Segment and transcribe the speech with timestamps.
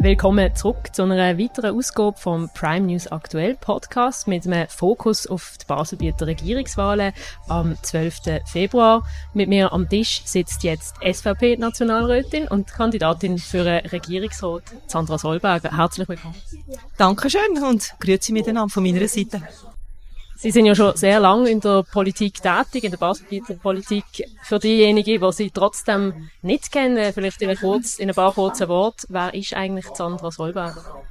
[0.00, 5.56] Willkommen zurück zu einer weiteren Ausgabe vom Prime News Aktuell Podcast mit einem Fokus auf
[5.60, 7.12] die Baselbieter Regierungswahlen
[7.48, 8.40] am 12.
[8.46, 9.04] Februar.
[9.34, 15.76] Mit mir am Tisch sitzt jetzt SVP-Nationalrätin und Kandidatin für einen Regierungsrat Sandra Solberger.
[15.76, 16.36] Herzlich willkommen.
[16.96, 19.42] Dankeschön und grüezi miteinander von meiner Seite.
[20.40, 24.04] Sie sind ja schon sehr lange in der Politik tätig, in der Baselbieter Politik.
[24.44, 29.08] Für diejenigen, die Sie trotzdem nicht kennen, vielleicht in, kurz, in ein paar kurzen Worten,
[29.08, 31.02] wer ist eigentlich Sandra Solberger?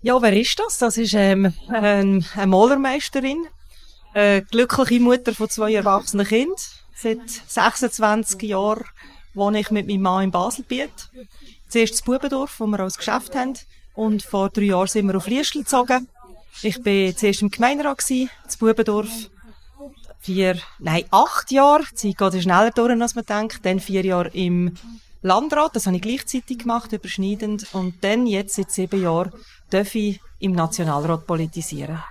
[0.00, 0.78] Ja, wer ist das?
[0.78, 3.44] Das ist ähm, ähm, eine Malermeisterin,
[4.14, 6.56] eine glückliche Mutter von zwei erwachsenen Kindern.
[6.94, 8.86] Seit 26 Jahren
[9.34, 11.10] wohne ich mit meinem Mann in Baselbiet.
[11.68, 13.58] Zuerst das Bubendorf, wo wir als Geschäft haben.
[13.94, 16.08] Und vor drei Jahren sind wir auf Liestl gezogen.
[16.62, 18.28] Ich bin zuerst im Gemeinderat in
[18.58, 19.30] Bubendorf.
[20.20, 21.84] Vier, nein, acht Jahre.
[21.92, 23.64] Die Zeit geht schneller durch, als man denkt.
[23.64, 24.74] Dann vier Jahre im
[25.22, 25.76] Landrat.
[25.76, 27.72] Das habe ich gleichzeitig gemacht, überschneidend.
[27.74, 29.32] Und dann, jetzt seit sieben Jahren,
[29.70, 32.02] darf ich im Nationalrat politisieren.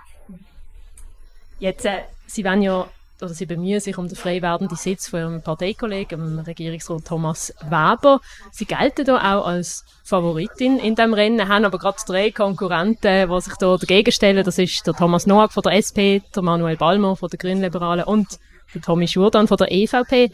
[1.58, 2.88] Jetzt, äh, Sie wollen ja
[3.20, 8.20] oder sie bemühen sich um den frei werdenden Sitz von ihrem Parteikollegen, Regierungsrat Thomas Weber.
[8.50, 13.40] Sie gelten da auch als Favoritin in dem Rennen, haben aber gerade drei Konkurrenten, die
[13.40, 14.44] sich da dagegen stellen.
[14.44, 18.38] Das ist der Thomas Noack von der SP, der Manuel Balmer von der Grünliberalen und
[18.74, 20.30] der Tommy Schurdan von der EVP.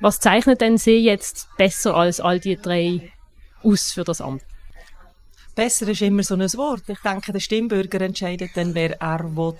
[0.00, 3.12] Was zeichnet denn Sie jetzt besser als all die drei
[3.62, 4.42] aus für das Amt?
[5.54, 6.88] Besser ist immer so ein Wort.
[6.88, 9.56] Ich denke, der Stimmbürger entscheidet dann, wer er will.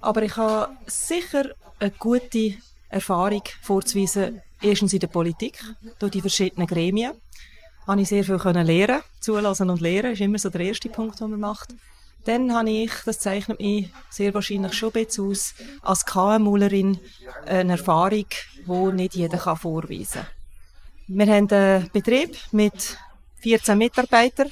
[0.00, 2.54] Aber ich habe sicher eine gute
[2.90, 5.58] Erfahrung vorzuweisen, erstens in der Politik,
[5.98, 7.12] durch die verschiedenen Gremien.
[7.86, 11.20] Habe ich sehr viel können lernen, zulassen und lernen, ist immer so der erste Punkt,
[11.20, 11.74] den man macht.
[12.24, 16.98] Dann habe ich, das zeichnet mich sehr wahrscheinlich schon ein bisschen aus, als KMUlerin
[17.44, 18.26] eine Erfahrung,
[18.66, 20.26] die nicht jeder kann vorweisen kann.
[21.06, 22.96] Wir haben einen Betrieb mit
[23.40, 24.50] 14 Mitarbeitern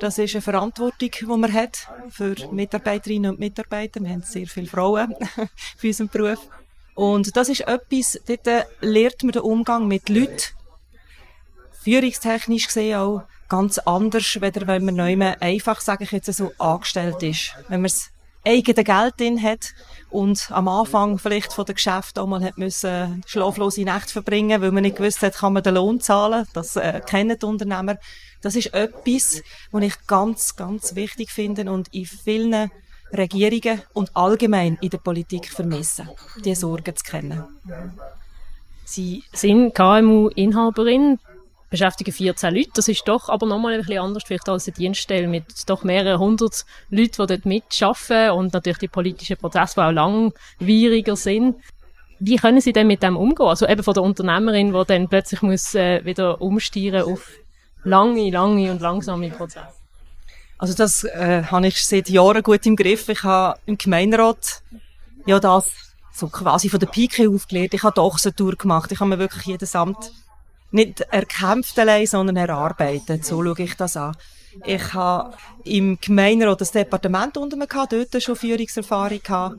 [0.00, 4.00] das ist eine Verantwortung, die man hat für Mitarbeiterinnen und Mitarbeiter.
[4.00, 5.14] Wir haben sehr viele Frauen
[5.76, 6.48] für unseren Beruf.
[6.94, 10.54] Und das ist etwas, dort lernt man den Umgang mit Leuten,
[11.82, 17.22] führungstechnisch gesehen auch ganz anders, weder wenn man neu einfach, sage ich jetzt so, angestellt
[17.22, 17.54] ist.
[17.68, 18.10] Wenn man das
[18.44, 19.74] eigene Geld drin hat
[20.10, 24.72] und am Anfang vielleicht von der Geschäft auch mal hat müssen schlaflose Nächte verbringen, weil
[24.72, 26.46] man nicht gewusst hat, kann man den Lohn zahlen.
[26.52, 27.98] Das äh, kennen die Unternehmer.
[28.42, 32.70] Das ist etwas, was ich ganz, ganz wichtig finde und in vielen
[33.12, 36.08] Regierungen und allgemein in der Politik vermissen,
[36.44, 37.44] diese Sorgen zu kennen.
[38.84, 41.18] Sie sind KMU-Inhaberin,
[41.70, 42.70] beschäftigen 14 Leute.
[42.74, 46.18] Das ist doch aber nochmal ein bisschen anders vielleicht als eine Dienststelle mit doch mehreren
[46.20, 51.56] hundert Leuten, die dort mitarbeiten und natürlich die politischen Prozesse, die auch langwieriger sind.
[52.18, 53.46] Wie können Sie denn mit dem umgehen?
[53.46, 57.28] Also eben von der Unternehmerin, die dann plötzlich muss äh, wieder umsteigen auf
[57.84, 59.66] lange, lange und langsame Prozesse.
[60.58, 63.08] Also das äh, habe ich seit Jahren gut im Griff.
[63.08, 64.62] Ich habe im Gemeinderat
[65.26, 65.70] ja das
[66.12, 67.74] so quasi von der Pike aufgelehrt.
[67.74, 68.92] Ich habe doch so Tour gemacht.
[68.92, 70.12] Ich habe mir wirklich jedes Amt
[70.70, 73.24] nicht erkämpft allein, sondern erarbeitet.
[73.24, 74.16] So schaue ich das an.
[74.64, 79.56] Ich habe im Gemeinderat das Departement unter mir gehabt, dort schon Führungserfahrung gehabt.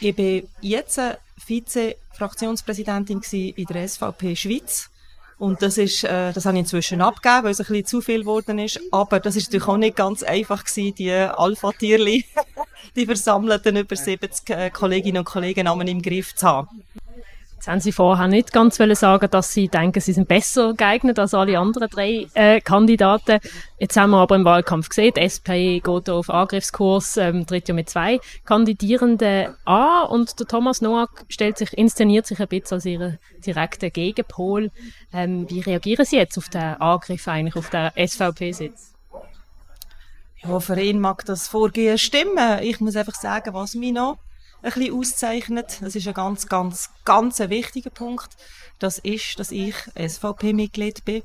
[0.00, 1.00] Ich bin jetzt
[1.46, 4.90] Vize-Fraktionspräsidentin in der SVP Schweiz.
[5.42, 8.20] Und das ist, äh, das habe ich inzwischen abgegeben, weil es ein bisschen zu viel
[8.20, 8.78] geworden ist.
[8.92, 12.24] Aber das ist natürlich auch nicht ganz einfach gewesen, die Alpha-Tierli,
[12.96, 16.84] die versammelten über 70 äh, Kolleginnen und Kollegen im Griff zu haben.
[17.62, 21.32] Jetzt haben Sie vorher nicht ganz sagen, dass Sie denken, Sie sind besser geeignet als
[21.32, 23.38] alle anderen drei äh, Kandidaten.
[23.78, 27.74] Jetzt haben wir aber im Wahlkampf gesehen, die SP geht auf Angriffskurs, ähm, tritt ja
[27.74, 32.84] mit zwei Kandidierenden an und der Thomas Noack stellt sich, inszeniert sich ein bisschen als
[32.84, 34.72] Ihr direkter Gegenpol.
[35.12, 38.92] Ähm, wie reagieren Sie jetzt auf den Angriff eigentlich, auf den SVP-Sitz?
[40.42, 42.58] Ja, für ihn mag das Vorgehen stimmen.
[42.62, 44.18] Ich muss einfach sagen, was mich noch
[44.62, 45.78] ein bisschen auszeichnet.
[45.80, 48.30] Das ist ein ganz, ganz, ganz wichtiger Punkt.
[48.78, 51.22] Das ist, dass ich SVP-Mitglied bin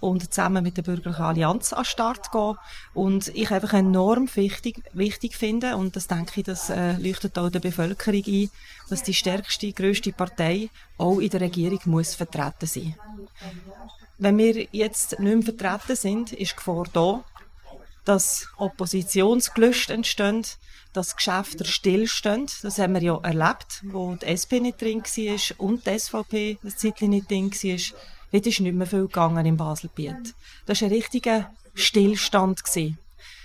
[0.00, 2.56] und zusammen mit der Bürgerlichen Allianz an den Start gehe.
[2.94, 7.50] Und ich einfach enorm wichtig, wichtig finde, und das denke ich, das äh, leuchtet auch
[7.50, 8.50] der Bevölkerung ein,
[8.88, 10.68] dass die stärkste, grösste Partei
[10.98, 12.94] auch in der Regierung muss vertreten sein.
[14.18, 17.22] Wenn wir jetzt nicht mehr vertreten sind, ist die Gefahr da,
[18.06, 20.46] dass Oppositionsgelüste entstehen,
[20.94, 22.46] dass Geschäfte stillstehen.
[22.62, 26.70] Das haben wir ja erlebt, wo die SP nicht drin war und die SVP ein
[26.70, 28.00] Zeitchen nicht drin war.
[28.32, 30.34] Heute ist nicht mehr viel gegangen im Baselbiet.
[30.64, 32.62] Das war ein richtiger Stillstand.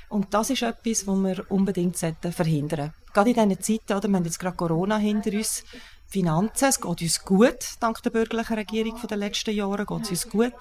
[0.10, 2.94] Und das ist etwas, was wir unbedingt verhindern sollten.
[3.14, 5.64] Gerade in diesen Zeiten, oder, wir haben jetzt gerade Corona hinter uns,
[6.08, 10.30] Finanzen, es geht uns gut, dank der bürgerlichen Regierung der letzten Jahre geht es uns
[10.30, 10.54] gut.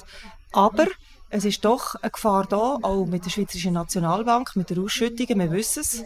[0.52, 0.86] Aber
[1.30, 5.50] es ist doch eine Gefahr da, auch mit der Schweizerischen Nationalbank, mit der Ausschüttungen, wir
[5.52, 6.04] wissen es.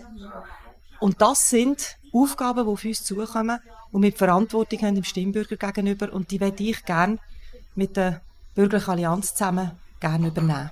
[1.00, 3.58] Und das sind Aufgaben, die auf uns zukommen
[3.90, 7.18] und mit Verantwortung haben dem Stimmbürger gegenüber und die werde ich gerne
[7.74, 8.20] mit der
[8.54, 10.70] Bürgerlichen Allianz zusammen gerne übernehmen.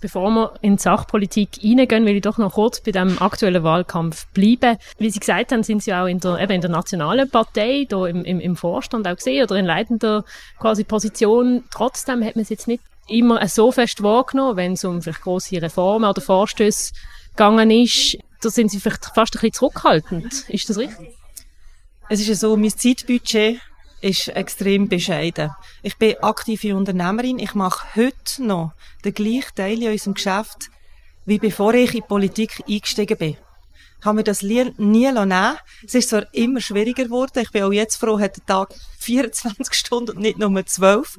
[0.00, 4.26] Bevor wir in die Sachpolitik reingehen, will ich doch noch kurz bei dem aktuellen Wahlkampf
[4.28, 4.76] bleiben.
[4.98, 8.06] Wie Sie gesagt haben, sind Sie auch in der, eben in der nationalen Partei, da
[8.06, 10.24] im, im, im Vorstand auch gesehen, oder in leitender
[10.58, 11.64] quasi Position.
[11.70, 15.60] Trotzdem hat man es jetzt nicht immer so fest wahrgenommen, wenn es um vielleicht grosse
[15.62, 16.92] Reformen oder Vorstöße
[17.30, 18.18] gegangen ist.
[18.40, 20.48] Da sind Sie vielleicht fast ein bisschen zurückhaltend.
[20.48, 21.14] Ist das richtig?
[22.08, 23.60] Es ist ja so, mein Zeitbudget
[24.00, 25.50] ist extrem bescheiden.
[25.82, 27.38] Ich bin aktive Unternehmerin.
[27.38, 28.72] Ich mache heute noch
[29.04, 30.70] den gleichen Teil in unserem Geschäft,
[31.24, 33.36] wie bevor ich in die Politik eingestiegen bin.
[34.06, 37.40] Habe mir das nie nehmen Es ist zwar immer schwieriger geworden.
[37.42, 41.18] Ich bin auch jetzt froh, hat der Tag 24 Stunden und nicht nur 12.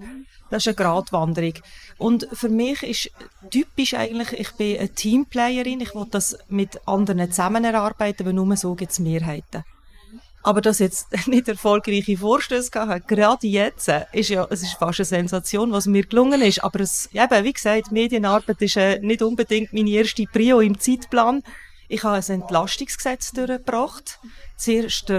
[0.49, 1.55] Das ist eine Gratwanderung.
[1.97, 3.11] Und für mich ist
[3.51, 5.81] typisch eigentlich, ich bin eine Teamplayerin.
[5.81, 9.65] Ich will das mit anderen zusammen erarbeiten, weil nur so gibt es Mehrheiten.
[10.43, 15.05] Aber dass jetzt nicht erfolgreiche Vorstöße gehabt gerade jetzt, ist ja, es ist fast eine
[15.05, 16.63] Sensation, was mir gelungen ist.
[16.63, 21.43] Aber es, eben, wie gesagt, Medienarbeit ist äh, nicht unbedingt meine erste Prio im Zeitplan.
[21.87, 24.19] Ich habe ein Entlastungsgesetz durchgebracht.
[24.57, 25.11] Zuerst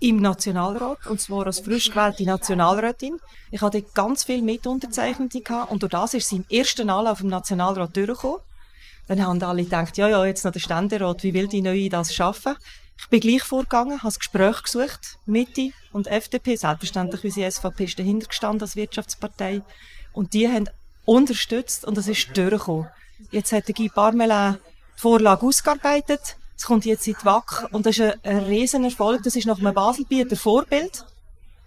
[0.00, 3.18] im Nationalrat, und zwar als frisch gewählte Nationalrätin.
[3.50, 7.28] Ich hatte ganz viel Mitunterzeichnete gehabt, und durch das ist sie im ersten Anlauf im
[7.28, 8.38] Nationalrat durchgekommen.
[9.08, 12.14] Dann haben alle gedacht, ja, ja, jetzt noch der Ständerat, wie will die Neue das
[12.14, 12.54] schaffen?
[13.00, 17.98] Ich bin gleich vorgegangen, habe das Gespräch gesucht, Mitte und FDP, selbstverständlich, sie SVP ist
[17.98, 19.62] dahinter gestanden als Wirtschaftspartei.
[20.12, 20.68] Und die haben
[21.04, 22.88] unterstützt und das ist durchgekommen.
[23.30, 24.58] Jetzt hat der Guy Parmelin
[24.98, 29.36] Vorlage ausgearbeitet, es kommt jetzt in die WAC und das ist ein, ein Riesenerfolg, das
[29.36, 31.04] ist nach einem Baselbieter Vorbild.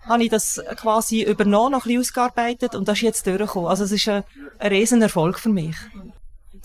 [0.01, 3.69] Habe ich das quasi übernommen, noch ein bisschen ausgearbeitet und das ist jetzt durchgekommen.
[3.69, 4.23] Also es ist ein,
[4.59, 5.75] ein Riesenerfolg für mich.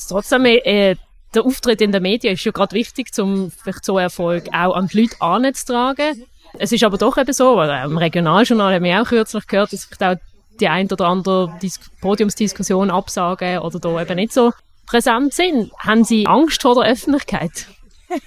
[0.09, 0.97] Trotzdem, äh,
[1.35, 4.89] der Auftritt in den Medien ist ja gerade wichtig, um vielleicht so Erfolg auch an
[4.89, 6.25] die Leute anzutragen.
[6.59, 10.03] Es ist aber doch eben so, im Regionaljournal haben wir auch kürzlich gehört, dass vielleicht
[10.03, 10.17] auch
[10.59, 14.53] die ein oder andere Dis Podiumsdiskussion absagen oder da eben nicht so
[14.87, 15.73] präsent sind.
[15.79, 17.67] Haben Sie Angst vor der Öffentlichkeit?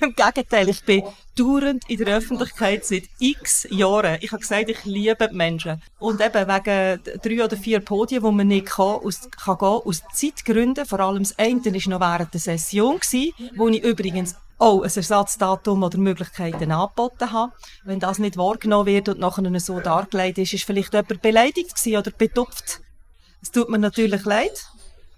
[0.01, 1.03] Im Gegenteil, ich bin
[1.37, 4.17] dauernd in der Öffentlichkeit seit x Jahren.
[4.19, 5.81] Ich habe gesagt, ich liebe die Menschen.
[5.99, 10.03] Und eben wegen drei oder vier Podien, wo man nicht kann, aus, kann gehen, aus
[10.13, 10.85] Zeitgründen.
[10.85, 12.99] Vor allem das eine war noch während der Session,
[13.55, 17.53] wo ich übrigens auch ein Ersatzdatum oder Möglichkeiten angeboten habe.
[17.85, 22.11] Wenn das nicht wahrgenommen wird und nachher so dargelegt ist, ist vielleicht jemand beleidigt oder
[22.11, 22.81] betupft.
[23.41, 24.67] Es tut mir natürlich leid.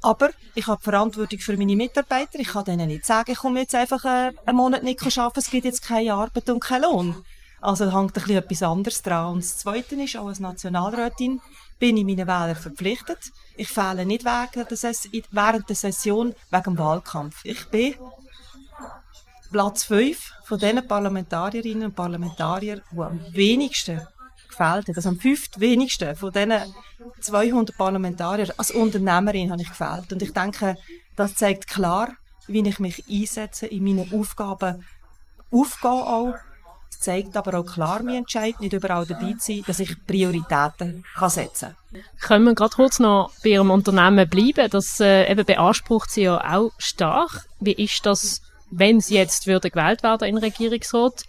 [0.01, 2.39] Aber ich habe Verantwortung für meine Mitarbeiter.
[2.39, 5.50] Ich kann denen nicht sagen, ich komme jetzt einfach äh, einen Monat nicht arbeiten, es
[5.50, 7.24] gibt jetzt keine Arbeit und keinen Lohn.
[7.62, 9.33] Also hängt ein bisschen etwas anderes dran.
[9.33, 11.39] Und das Zweite ist, auch als Nationalrätin
[11.77, 13.19] bin ich meinen Wählern verpflichtet.
[13.56, 17.45] Ich fehle nicht während der Session wegen dem Wahlkampf.
[17.45, 17.94] Ich bin
[19.51, 24.01] Platz 5 von den Parlamentarierinnen und Parlamentariern, die am wenigsten
[24.62, 24.98] gefällt hat.
[24.98, 26.54] Also am fünftwenigsten von diesen
[27.19, 30.12] 200 Parlamentariern als Unternehmerin habe ich gefällt.
[30.13, 30.78] Und ich denke,
[31.16, 32.10] das zeigt klar,
[32.48, 34.86] wie ich mich einsetze in meinen Aufgaben,
[35.52, 36.36] aufgehe auch.
[36.90, 41.04] Es zeigt aber auch klar, mein Entscheid, nicht überall dabei zu sein, dass ich Prioritäten
[41.16, 42.02] kann setzen kann.
[42.19, 44.69] Können wir gerade kurz noch bei Ihrem Unternehmen bleiben?
[44.69, 47.47] Das äh, eben beansprucht Sie ja auch stark.
[47.59, 51.25] Wie ist das wenn Sie jetzt würde gewählt werden in den Regierungsrat,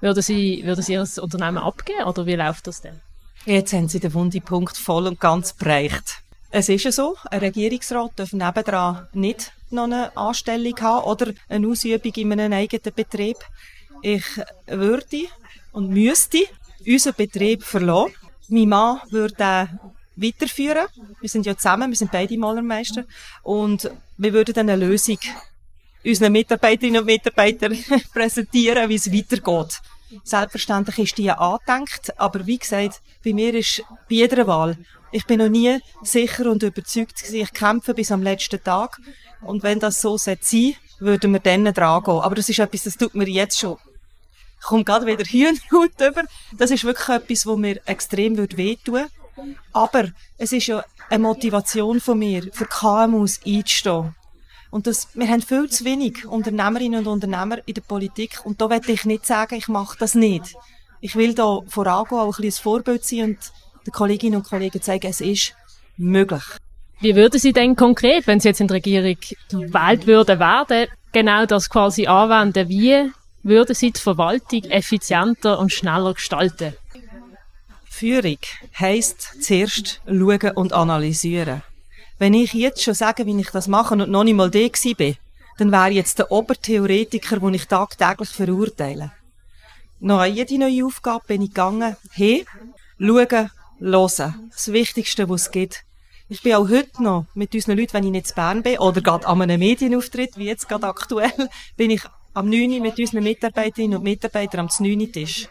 [0.00, 3.00] würden Sie, würden Sie Ihr Unternehmen abgeben oder wie läuft das denn?
[3.44, 6.22] Jetzt haben Sie den Wundepunkt voll und ganz bereicht.
[6.50, 11.68] Es ist ja so, ein Regierungsrat darf nebendran nicht noch eine Anstellung haben oder eine
[11.68, 13.36] Ausübung in einem eigenen Betrieb.
[14.02, 14.24] Ich
[14.66, 15.26] würde
[15.72, 16.44] und müsste
[16.86, 18.14] unseren Betrieb verlassen.
[18.48, 19.68] Mein Mann würde
[20.16, 20.86] weiterführen.
[21.20, 23.04] Wir sind ja zusammen, wir sind beide Malermeister.
[23.42, 25.18] Und wir würden dann eine Lösung
[26.06, 27.76] unseren Mitarbeiterinnen und Mitarbeitern
[28.14, 29.80] präsentieren, wie es weitergeht.
[30.22, 34.78] Selbstverständlich ist die angedenkt, aber wie gesagt, bei mir ist bei jeder Wahl,
[35.10, 39.00] ich bin noch nie sicher und überzeugt gewesen, ich kämpfe bis am letzten Tag
[39.40, 42.20] und wenn das so sein sollte, würden wir dann dran gehen.
[42.20, 43.76] Aber das ist etwas, das tut mir jetzt schon
[44.58, 46.24] ich komme gerade wieder Hühnerhaut über.
[46.56, 49.10] Das ist wirklich etwas, was mir extrem wehtun würde.
[49.72, 50.08] Aber
[50.38, 54.14] es ist ja eine Motivation von mir, für KMUs einzustehen.
[54.70, 58.40] Und das, wir haben viel zu wenig Unternehmerinnen und Unternehmer in der Politik.
[58.44, 60.54] Und da werde ich nicht sagen, ich mache das nicht.
[61.00, 63.38] Ich will da vorangehen, auch ein bisschen ein Vorbild sein und
[63.86, 65.54] den Kolleginnen und Kollegen zeigen, es ist
[65.96, 66.42] möglich.
[67.00, 69.16] Wie würden Sie denn konkret, wenn Sie jetzt in der Regierung
[69.50, 72.68] gewählt würden werden, genau das quasi anwenden?
[72.68, 76.74] Wie würden Sie die Verwaltung effizienter und schneller gestalten?
[77.84, 78.38] Führung
[78.78, 81.62] heisst zuerst schauen und analysieren.
[82.18, 84.58] Wenn ich jetzt schon sage, wie ich das mache und noch nicht mal da
[84.96, 85.16] bin,
[85.58, 89.12] dann wäre jetzt der Obertheoretiker, den ich tagtäglich verurteile.
[90.00, 92.46] Noch an jede neue Aufgabe bin ich gegangen, hey,
[92.98, 94.50] schauen, hören.
[94.50, 95.84] Das Wichtigste, was es gibt.
[96.28, 99.00] Ich bin auch heute noch mit unseren Leuten, wenn ich nicht in Bern bin, oder
[99.00, 102.02] gerade an einem Medienauftritt, wie jetzt gerade aktuell, bin ich
[102.34, 102.82] am 9.
[102.82, 105.12] mit unseren Mitarbeiterinnen und Mitarbeitern am 9.
[105.12, 105.48] Tisch.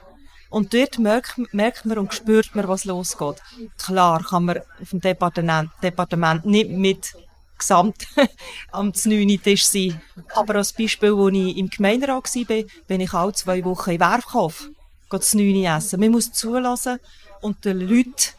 [0.50, 3.42] Und dort merkt, merkt man und spürt man, was losgeht.
[3.78, 7.16] Klar kann man auf dem Departement, Departement nicht mit
[7.58, 8.08] gesamt
[8.72, 9.42] am 9.
[9.42, 10.02] Tisch sein.
[10.34, 14.70] Aber als Beispiel, als ich im Gemeinderat war, bin ich alle zwei Wochen in Werfkauf,
[15.10, 15.64] das 9.
[15.64, 16.00] essen.
[16.00, 17.00] Man muss zulassen
[17.42, 18.34] und den Leuten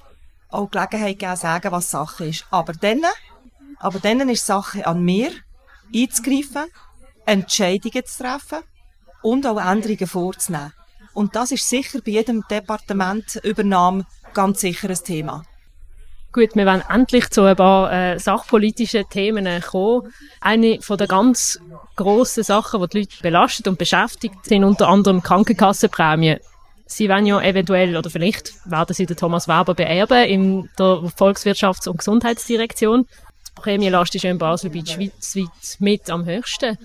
[0.48, 2.46] auch Gelegenheit geben, sagen, was Sache ist.
[2.50, 3.02] Aber dann,
[3.78, 5.30] aber dann ist Sache an mir,
[5.94, 6.66] einzugreifen,
[7.24, 8.60] Entscheidungen zu treffen
[9.22, 10.72] und auch Änderungen vorzunehmen.
[11.16, 14.04] Und das ist sicher bei jedem Departement Übernahme
[14.34, 15.44] ganz sicher ein Thema.
[16.30, 20.12] Gut, wir werden endlich zu ein paar äh, sachpolitischen Themen kommen.
[20.42, 21.58] Eine von der ganz
[21.96, 26.38] grossen Sachen, die die Leute belastet und beschäftigt, sind unter anderem Krankenkassenprämien.
[26.84, 31.88] Sie werden ja eventuell, oder vielleicht werden Sie den Thomas Weber beerben in der Volkswirtschafts-
[31.88, 33.06] und Gesundheitsdirektion.
[33.48, 36.76] Die Prämienlast ist ja in Basel-Beach schweizweit mit am höchsten.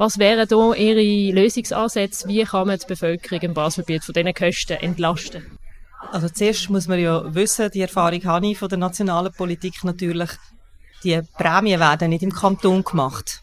[0.00, 2.26] Was wären da Ihre Lösungsansätze?
[2.26, 5.58] Wie kann man die Bevölkerung im Baselbiet von diesen Kosten entlasten?
[6.10, 10.30] Also zuerst muss man ja wissen, die Erfahrung habe ich von der nationalen Politik natürlich,
[11.04, 13.42] die Prämien werden nicht im Kanton gemacht.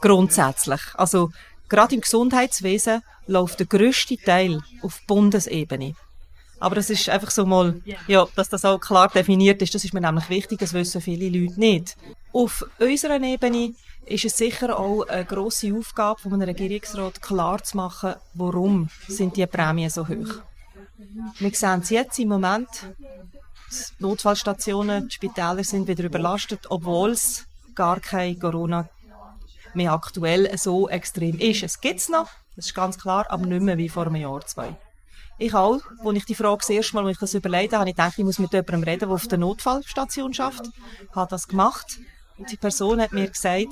[0.00, 0.80] Grundsätzlich.
[0.94, 1.32] Also
[1.68, 5.96] gerade im Gesundheitswesen läuft der grösste Teil auf Bundesebene.
[6.60, 9.94] Aber das ist einfach so mal, ja, dass das auch klar definiert ist, das ist
[9.94, 11.96] mir nämlich wichtig, das wissen viele Leute nicht.
[12.32, 13.74] Auf unserer Ebene
[14.06, 19.36] ist es sicher auch eine grosse Aufgabe von einem Regierungsrat, klar zu machen, warum sind
[19.36, 20.40] die Prämien so hoch.
[21.38, 22.68] Wir sehen es jetzt im Moment,
[23.98, 28.88] die Notfallstationen, die Spitäler sind wieder überlastet, obwohl es gar kein Corona
[29.74, 31.62] mehr aktuell so extrem ist.
[31.62, 34.44] Es gibt es noch, das ist ganz klar, aber nicht mehr wie vor einem Jahr,
[34.46, 34.76] zwei.
[35.38, 37.90] Ich auch, als ich die Frage das erste Mal, als ich das überlegt habe, habe
[37.90, 40.66] ich gedacht, ich muss mit jemandem reden, der auf der Notfallstation schafft.
[41.14, 41.98] Habe das gemacht.
[42.38, 43.68] Und die Person hat mir gesagt,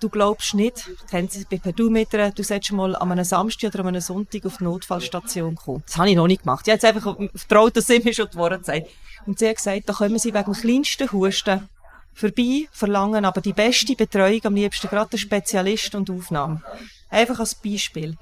[0.00, 3.88] du glaubst nicht, kennen Sie bei Pedometer, du solltest mal an einem Samstag oder an
[3.88, 5.82] einem Sonntag auf die Notfallstation kommen.
[5.86, 6.66] Das habe ich noch nicht gemacht.
[6.66, 8.88] Ich habe jetzt einfach vertraut, dass sie mir schon Worte sagt.
[9.26, 11.68] Und sie hat gesagt, da kommen Sie wegen dem kleinsten Husten
[12.14, 16.62] vorbei, verlangen aber die beste Betreuung, am liebsten gerade der Spezialist und Aufnahme.
[17.08, 18.16] Einfach als Beispiel.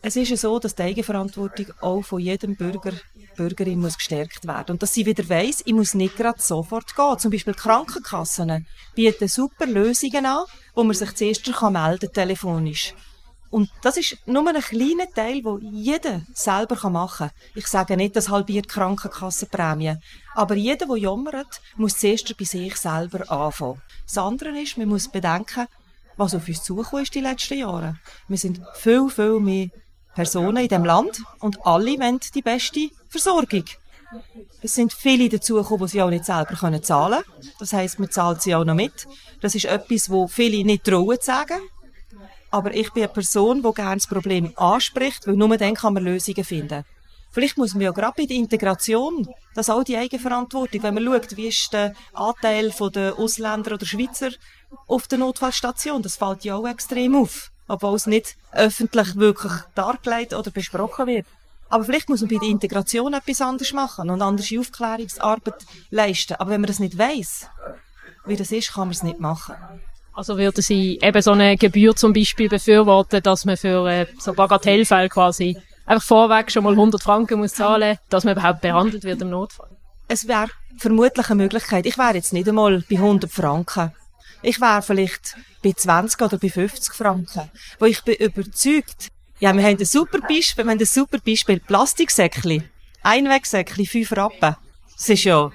[0.00, 2.92] Es ist ja so, dass die Eigenverantwortung auch von jedem Bürger,
[3.38, 4.72] Bürgerin muss gestärkt werden.
[4.72, 7.18] Und dass sie wieder weiss, ich muss nicht gerade sofort gehen.
[7.18, 12.94] Zum Beispiel Krankenkassen bieten super Lösungen an, wo man sich zuerst kann melden telefonisch.
[13.50, 17.36] Und das ist nur ein kleiner Teil, wo jeder selber machen kann.
[17.54, 19.96] Ich sage nicht, das halbiert Krankenkassenprämie.
[20.34, 23.80] Aber jeder, der jammert, muss zuerst bei sich selber anfangen.
[24.04, 25.66] Das andere ist, man muss bedenken,
[26.16, 27.96] was auf uns zugekommen ist die letzten Jahre.
[28.26, 29.68] Wir sind viel, viel mehr
[30.14, 33.64] Personen in dem Land und alle wollen die beste Versorgung.
[34.62, 37.52] Es sind viele dazugekommen, die sie auch nicht selber können zahlen können.
[37.58, 39.06] Das heisst, man zahlt sie auch noch mit.
[39.40, 41.60] Das ist etwas, wo viele nicht trauen zu sagen.
[42.50, 46.04] Aber ich bin eine Person, die gerne das Problem anspricht, weil nur dann kann man
[46.04, 46.84] Lösungen finden.
[47.30, 51.36] Vielleicht muss man ja gerade bei der Integration, das auch die Eigenverantwortung, wenn man schaut,
[51.36, 54.30] wie ist der Anteil der Ausländer oder Schweizer
[54.86, 60.34] auf der Notfallstation, das fällt ja auch extrem auf obwohl es nicht öffentlich wirklich dargelegt
[60.34, 61.26] oder besprochen wird.
[61.68, 66.34] Aber vielleicht muss man bei der Integration etwas anderes machen und andere Aufklärungsarbeit leisten.
[66.34, 67.48] Aber wenn man das nicht weiß,
[68.26, 69.54] wie das ist, kann man es nicht machen.
[70.14, 74.32] Also würden Sie eben so eine Gebühr zum Beispiel befürworten, dass man für äh, so
[74.32, 75.56] Bagatellfälle quasi
[75.86, 79.68] einfach vorweg schon mal 100 Franken muss zahlen, dass man überhaupt behandelt wird im Notfall?
[80.08, 81.86] Es wäre vermutlich eine Möglichkeit.
[81.86, 83.92] Ich wäre jetzt nicht einmal bei 100 Franken.
[84.42, 87.50] Ich wäre vielleicht bei 20 oder bei 50 Franken.
[87.78, 89.08] Wo ich bin überzeugt,
[89.40, 92.62] ja, wir haben ein super Beispiel, wir haben ein super Beispiel, Plastiksäckli.
[93.02, 94.56] Einwegsäckli, 5 Rappen.
[94.96, 95.50] Das ist ja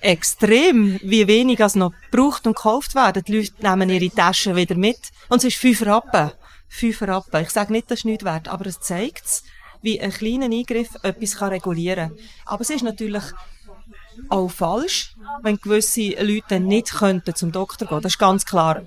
[0.00, 3.24] extrem, wie wenig es noch gebraucht und gekauft werden.
[3.24, 4.98] Die Leute nehmen ihre Taschen wieder mit.
[5.28, 6.30] Und es ist 5 Rappen.
[6.68, 7.42] 5 Rappen.
[7.42, 9.42] Ich sage nicht, das ist nichts wert, aber es zeigt
[9.80, 12.18] wie ein kleiner Eingriff etwas kann regulieren kann.
[12.46, 13.22] Aber es ist natürlich
[14.28, 18.02] auch falsch, wenn gewisse Leute nicht könnten zum Doktor gehen.
[18.02, 18.82] Das ist ganz klar.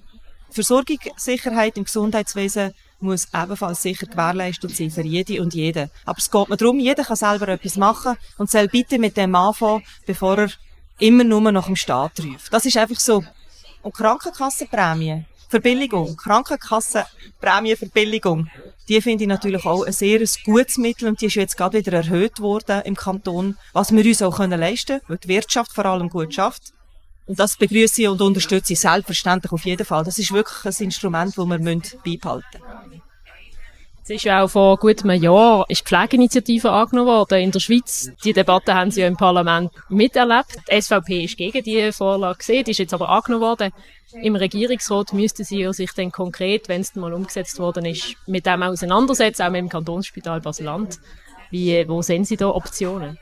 [0.49, 5.89] Versorgungssicherheit im Gesundheitswesen muss ebenfalls sicher gewährleistet sein für jede und jeden.
[6.05, 9.35] Aber es geht mir darum, jeder kann selber etwas machen und soll bitte mit dem
[9.35, 10.49] anfangen, bevor er
[10.99, 12.53] immer nur nach dem Staat ruft.
[12.53, 13.23] Das ist einfach so.
[13.81, 18.47] Und Krankenkassenprämie Verbilligung, Krankenkassenprämienverbilligung,
[18.87, 21.91] die finde ich natürlich auch ein sehr gutes Mittel und die ist jetzt gerade wieder
[21.91, 26.09] erhöht worden im Kanton, was wir uns auch leisten können, weil die Wirtschaft vor allem
[26.09, 26.71] gut schafft.
[27.31, 30.03] Und das begrüße ich und unterstütze ich selbstverständlich auf jeden Fall.
[30.03, 33.01] Das ist wirklich ein Instrument, das wir beibehalten müssen.
[34.03, 37.61] Es ist ja auch vor gut einem Jahr ist die Pflegeinitiative angenommen worden in der
[37.61, 38.11] Schweiz.
[38.25, 40.57] Die Debatte haben Sie ja im Parlament miterlebt.
[40.69, 43.71] Die SVP ist gegen die Vorlage die ist jetzt aber angenommen worden.
[44.21, 48.61] Im Regierungsrat müssten Sie sich dann konkret, wenn es mal umgesetzt worden ist, mit dem
[48.61, 50.99] auseinandersetzen, auch mit dem Kantonsspital Basel-Land.
[51.87, 53.17] Wo sehen Sie da Optionen?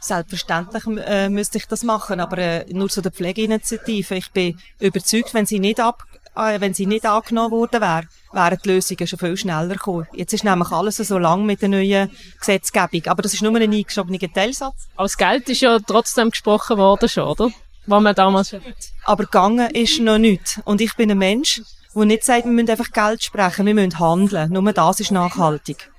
[0.00, 4.14] Selbstverständlich äh, müsste ich das machen, aber äh, nur zu der Pflegeinitiative.
[4.14, 6.04] Ich bin überzeugt, wenn sie nicht ab,
[6.36, 10.06] äh, wenn sie nicht angenommen worden wäre, wären die Lösungen schon viel schneller gekommen.
[10.12, 13.72] Jetzt ist nämlich alles so lang mit der neuen Gesetzgebung, aber das ist nur ein
[13.72, 14.88] eingeschobener Teilsatz.
[14.96, 17.50] Als Geld ist ja trotzdem gesprochen worden schon, oder?
[17.86, 18.60] Was man damals schon
[19.04, 20.60] Aber gegangen ist noch nichts.
[20.64, 21.62] Und ich bin ein Mensch,
[21.94, 24.52] der nicht sagt, wir müssen einfach Geld sprechen, wir müssen handeln.
[24.52, 25.90] Nur das ist nachhaltig.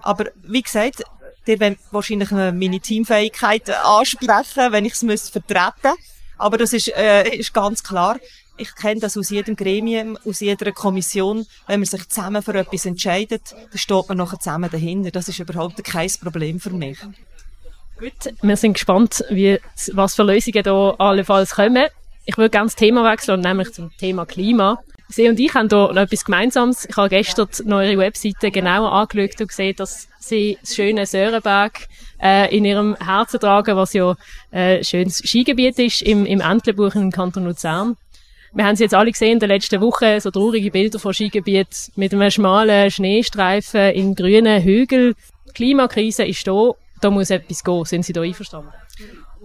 [0.00, 1.04] Aber wie gesagt,
[1.46, 5.94] Ihr wollt wahrscheinlich meine Teamfähigkeiten ansprechen, wenn ich es vertreten müsste.
[6.38, 8.18] Aber das ist, äh, ist ganz klar.
[8.56, 11.46] Ich kenne das aus jedem Gremium, aus jeder Kommission.
[11.66, 15.10] Wenn man sich zusammen für etwas entscheidet, dann steht man nachher zusammen dahinter.
[15.10, 16.98] Das ist überhaupt kein Problem für mich.
[17.98, 19.58] Gut, wir sind gespannt, wie,
[19.92, 21.86] was für Lösungen da allenfalls kommen.
[22.24, 24.82] Ich würde gerne das Thema wechseln, nämlich zum Thema Klima.
[25.12, 26.86] Sie und ich haben da noch etwas Gemeinsames.
[26.88, 31.88] Ich habe gestern noch eure Webseite genauer angeschaut und gesehen, dass Sie das schöne Sörenberg
[32.20, 34.14] äh, in ihrem Herzen tragen, was ja
[34.50, 37.96] äh, schönes Skigebiet ist im, im Entlebuch im Kanton Luzern.
[38.54, 41.90] Wir haben sie jetzt alle gesehen in den letzten Wochen, so traurige Bilder von Skigebiet
[41.96, 45.14] mit einem schmalen Schneestreifen in grünen Hügeln.
[45.48, 47.84] Die Klimakrise ist da, da muss etwas gehen.
[47.84, 48.70] Sind Sie da einverstanden?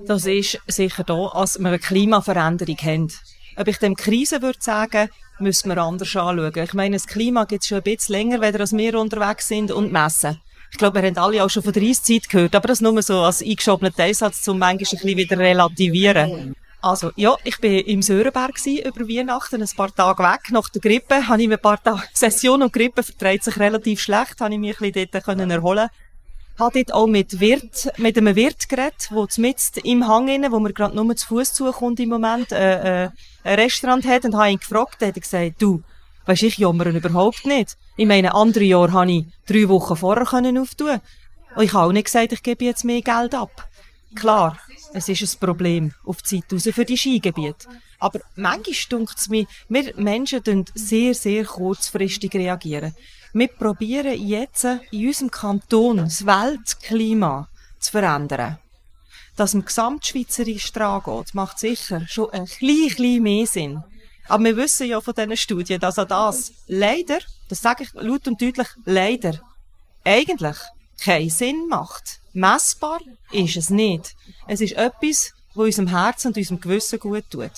[0.05, 3.11] Das ist sicher da, als wir eine Klimaveränderung haben.
[3.55, 5.09] Ob ich dem Krise würde sagen,
[5.39, 6.53] müssen wir anders anschauen.
[6.55, 9.71] Ich meine, das Klima gibt es schon ein bisschen länger, weder als wir unterwegs sind
[9.71, 10.39] und messen.
[10.71, 13.19] Ich glaube, wir haben alle auch schon von der Eiszeit gehört, aber das nur so
[13.19, 16.55] als eingeschobener Teilsatz, um manchmal ein bisschen wieder relativieren.
[16.81, 20.51] Also, ja, ich bin im Sörenberg über Weihnachten, ein paar Tage weg.
[20.51, 23.99] Nach der Grippe habe ich mir ein paar Tage Session und Grippe vertreibt sich relativ
[23.99, 25.89] schlecht, habe ich mich ein bisschen dort erholen
[26.59, 30.59] habe dort auch mit Wirt, mit einem Wirt geredet, der zumindest im Hang innen, wo
[30.59, 33.09] mir gerade nur zu Fuß zukommt im Moment, äh, äh,
[33.43, 35.83] ein Restaurant hat und habe ihn gefragt, der hat gesagt, du,
[36.25, 37.77] weisst ich jammere überhaupt nicht.
[37.95, 40.99] Ich meine, andere Jahre habe ich drei Wochen vorher können auftun.
[41.55, 43.69] Und ich habe auch nicht gesagt, ich gebe jetzt mehr Geld ab.
[44.15, 44.57] Klar,
[44.93, 47.67] es ist ein Problem auf die Zeit raus für die Skigebiete.
[47.99, 52.95] Aber manchmal stunkt es mir, wir Menschen reagieren sehr, sehr kurzfristig reagieren.
[53.37, 57.47] Wir probieren jetzt in unserem Kanton das Weltklima
[57.77, 58.57] zu verändern.
[59.35, 63.83] Dass man gesamtschweizerisch dran geht, macht sicher schon ein klein, klein mehr Sinn.
[64.27, 68.27] Aber wir wissen ja von diesen Studien, dass auch das leider, das sage ich laut
[68.27, 69.39] und deutlich, leider,
[70.03, 70.57] eigentlich
[70.99, 72.19] keinen Sinn macht.
[72.33, 74.15] Messbar ist es nicht.
[74.47, 77.51] Es ist etwas, was unserem Herzen und unserem Gewissen gut tut.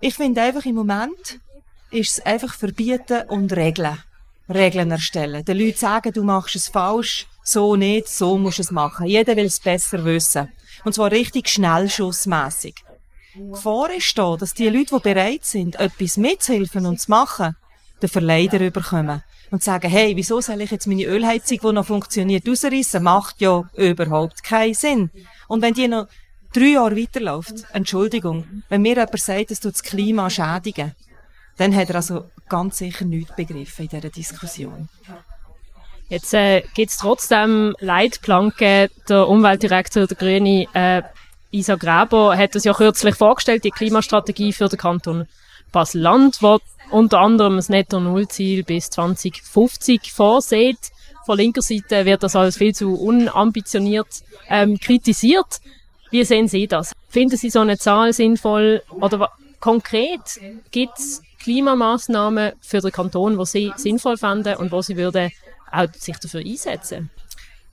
[0.00, 1.40] Ich finde einfach im Moment
[1.90, 3.98] ist es einfach verbieten und regeln.
[4.48, 5.44] Regeln erstellen.
[5.44, 9.06] Den Leuten sagen, du machst es falsch, so nicht, so musst du es machen.
[9.06, 10.48] Jeder will es besser wissen.
[10.84, 12.76] Und zwar richtig schnellschussmässig.
[13.34, 17.56] Die Gefahr ist da, dass die Leute, die bereit sind, etwas mitzuhelfen und zu machen,
[18.00, 19.22] den Verleider überkommen.
[19.50, 23.02] Und sagen, hey, wieso soll ich jetzt meine Ölheizung, die noch funktioniert, ausreißen?
[23.02, 25.10] Macht ja überhaupt keinen Sinn.
[25.46, 26.08] Und wenn die noch
[26.52, 30.94] drei Jahre weiterläuft, Entschuldigung, wenn mir jemand sagt, es tut das Klima schädigen,
[31.56, 34.88] dann hat er also ganz sicher nichts begriffen in dieser Diskussion.
[36.08, 38.88] Jetzt äh, gibt es trotzdem Leitplanken.
[39.08, 41.02] Der Umweltdirektor der Grüne, äh,
[41.50, 45.26] Isa Graber, hat das ja kürzlich vorgestellt, die Klimastrategie für den Kanton
[45.72, 46.58] Basel-Land, wo
[46.90, 50.78] unter anderem das Netto-Null-Ziel bis 2050 vorsieht.
[51.24, 54.06] Von linker Seite wird das als viel zu unambitioniert
[54.48, 55.60] ähm, kritisiert.
[56.10, 56.92] Wie sehen Sie das?
[57.08, 58.82] Finden Sie so eine Zahl sinnvoll?
[58.90, 60.40] Oder konkret
[60.70, 65.30] gibt es Klimamaßnahmen für den Kanton, die Sie sinnvoll fänden und wo Sie würden
[65.70, 67.10] auch sich dafür einsetzen?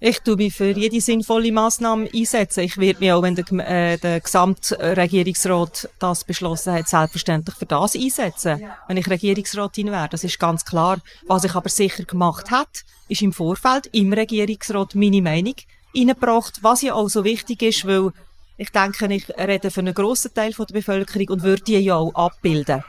[0.06, 2.66] Ich tue mich für jede sinnvolle Maßnahme einsetzen.
[2.66, 7.96] Ich werde mich auch, wenn der, äh, der Gesamtregierungsrat das beschlossen hat, selbstverständlich für das
[7.96, 10.10] einsetzen, wenn ich Regierungsratin wäre.
[10.10, 11.00] Das ist ganz klar.
[11.26, 15.56] Was ich aber sicher gemacht hat, ist im Vorfeld im Regierungsrat meine Meinung
[15.96, 18.12] eingebracht, was ja auch so wichtig ist, weil
[18.58, 22.14] ich denke, ich rede für einen grossen Teil der Bevölkerung und würde die ja auch
[22.14, 22.84] abbilden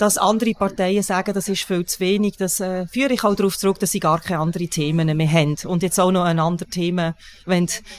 [0.00, 3.58] dass andere Parteien sagen, das ist viel zu wenig, das äh, führe ich auch darauf
[3.58, 5.56] zurück, dass sie gar keine anderen Themen mehr haben.
[5.66, 7.14] Und jetzt auch noch ein anderes Thema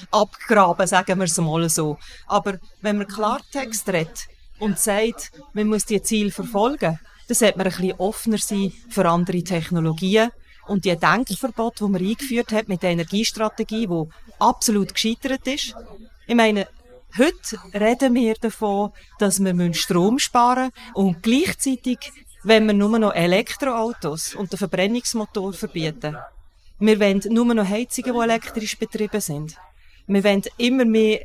[0.10, 2.00] abgraben, sagen wir es mal so.
[2.26, 4.28] Aber wenn man Klartext redet
[4.58, 9.08] und sagt, man muss die Ziel verfolgen, dann sollte man ein bisschen offener sein für
[9.08, 10.32] andere Technologien.
[10.66, 14.08] Und die Denkverbot, die man eingeführt hat mit der Energiestrategie, die
[14.40, 15.76] absolut gescheitert ist.
[16.26, 16.68] Ich meine,
[17.18, 22.12] heute reden wir davon, dass wir Strom sparen müssen und gleichzeitig
[22.44, 26.18] wenn wir nur noch Elektroautos und den Verbrennungsmotor verbieten.
[26.80, 29.56] Wir wollen nur noch Heizungen, die elektrisch betrieben sind.
[30.08, 31.20] Wir wollen immer mehr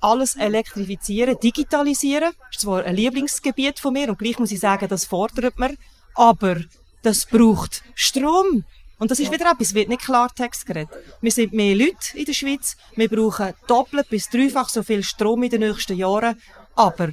[0.00, 2.32] alles elektrifizieren, digitalisieren.
[2.38, 5.76] Das ist zwar ein Lieblingsgebiet von mir und gleich muss ich sagen, das fordert man.
[6.14, 6.56] Aber
[7.02, 8.64] das braucht Strom.
[9.00, 10.90] Und das ist wieder etwas, wird nicht Klartext geredet.
[11.20, 12.76] Wir sind mehr Leute in der Schweiz.
[12.94, 16.40] Wir brauchen doppelt bis dreifach so viel Strom in den nächsten Jahren.
[16.76, 17.08] Aber,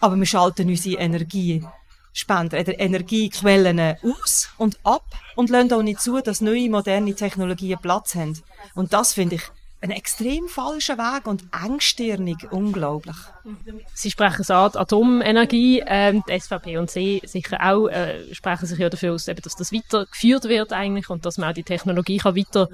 [0.00, 1.64] aber wir schalten unsere Energie
[2.12, 7.78] Spender, oder Energiequellen aus und ab und lassen auch nicht zu, dass neue, moderne Technologien
[7.80, 8.38] Platz haben.
[8.74, 9.42] Und das finde ich
[9.82, 13.16] ein extrem falscher Weg und engstirnig, unglaublich.
[13.94, 18.78] Sie sprechen es an, Atomenergie, ähm, die SVP und Sie sicher auch, äh, sprechen sich
[18.78, 22.18] ja dafür aus, eben, dass das weitergeführt wird eigentlich und dass man auch die Technologie
[22.18, 22.68] kann weiter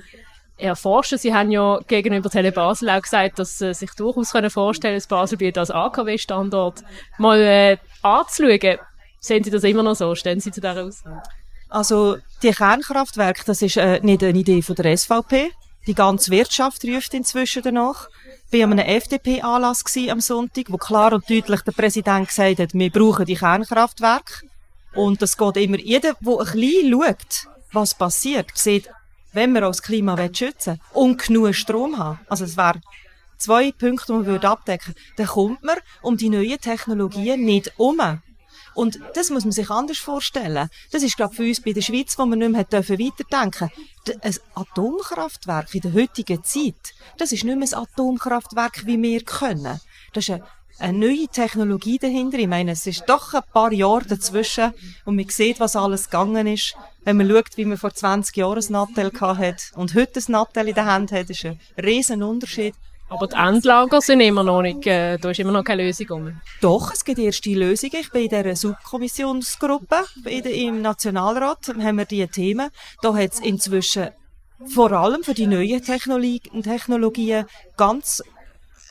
[0.59, 1.17] erforschen.
[1.17, 5.07] Sie haben ja gegenüber Tele Basel auch gesagt, dass Sie sich durchaus können vorstellen das
[5.07, 6.83] Baselbiet als AKW-Standort
[7.17, 8.79] mal äh, anzuschauen.
[9.19, 10.15] Sehen Sie das immer noch so?
[10.15, 11.23] Stehen Sie zu dieser Aussage?
[11.71, 15.51] Also, die Kernkraftwerke, das ist äh, nicht eine Idee von der SVP.
[15.87, 18.09] Die ganze Wirtschaft ruft inzwischen danach.
[18.51, 22.75] Ich war an einem FDP-Anlass am Sonntag, wo klar und deutlich der Präsident gesagt hat,
[22.75, 24.47] wir brauchen die Kernkraftwerke.
[24.95, 28.89] Und das geht immer, jeder, der ein bisschen schaut, was passiert, sieht,
[29.33, 32.21] wenn wir das Klima schützen wollen und genug Strom haben.
[32.29, 32.81] Also es wäre
[33.37, 38.01] zwei Punkte, die man abdecken würde, dann kommt man um die neuen Technologien nicht um.
[38.79, 40.71] Und das muss man sich anders vorstellen.
[40.93, 43.73] Das ist gerade für uns bei der Schweiz, wo wir nicht mehr dürfen weiterdenken
[44.23, 49.81] Ein Atomkraftwerk in der heutigen Zeit, das ist nicht mehr ein Atomkraftwerk, wie wir können.
[50.13, 50.41] Das ist
[50.79, 52.39] eine, neue Technologie dahinter.
[52.39, 54.73] Ich meine, es ist doch ein paar Jahre dazwischen
[55.05, 56.77] und man sieht, was alles gegangen ist.
[57.03, 60.69] Wenn man schaut, wie man vor 20 Jahren ein Nattel hat und heute ein Nattel
[60.69, 62.77] in der Hand hat, ist ein riesen Unterschied.
[63.11, 66.41] Aber die Endlager sind immer noch nicht, äh, da ist immer noch keine Lösung um.
[66.61, 67.97] Doch, es gibt erste Lösungen.
[68.01, 72.71] Ich bin in dieser Subkommissionsgruppe im Nationalrat, haben wir diese Themen.
[73.01, 74.11] Da hat es inzwischen
[74.67, 78.23] vor allem für die neuen Technologien, Technologien ganz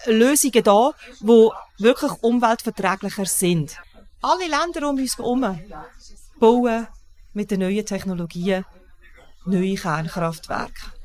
[0.06, 3.78] Lösungen da, die wirklich umweltverträglicher sind.
[4.22, 5.60] Alle Länder um uns herum
[6.40, 6.88] bauen
[7.34, 8.66] mit den neuen Technologien
[9.46, 10.97] neue Kernkraftwerke.